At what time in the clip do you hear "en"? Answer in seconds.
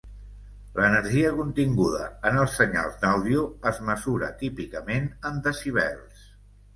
2.29-2.39, 5.31-5.37